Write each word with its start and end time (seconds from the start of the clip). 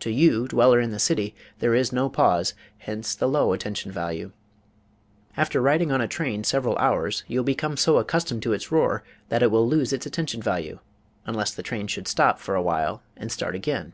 To 0.00 0.10
you, 0.10 0.48
dweller 0.48 0.80
in 0.80 0.90
the 0.90 0.98
city, 0.98 1.36
there 1.60 1.72
is 1.72 1.92
no 1.92 2.08
pause; 2.08 2.52
hence 2.78 3.14
the 3.14 3.28
low 3.28 3.52
attention 3.52 3.92
value. 3.92 4.32
After 5.36 5.62
riding 5.62 5.92
on 5.92 6.00
a 6.00 6.08
train 6.08 6.42
several 6.42 6.76
hours 6.78 7.22
you 7.28 7.38
will 7.38 7.44
become 7.44 7.76
so 7.76 7.98
accustomed 7.98 8.42
to 8.42 8.54
its 8.54 8.72
roar 8.72 9.04
that 9.28 9.40
it 9.40 9.52
will 9.52 9.68
lose 9.68 9.92
its 9.92 10.04
attention 10.04 10.42
value, 10.42 10.80
unless 11.26 11.54
the 11.54 11.62
train 11.62 11.86
should 11.86 12.08
stop 12.08 12.40
for 12.40 12.56
a 12.56 12.60
while 12.60 13.04
and 13.16 13.30
start 13.30 13.54
again. 13.54 13.92